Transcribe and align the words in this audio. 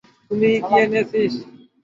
তুই 0.31 0.53
কি 0.65 0.73
এনেছিস? 0.83 1.33